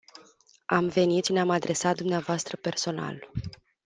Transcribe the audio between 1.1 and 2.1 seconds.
și ne-am adresat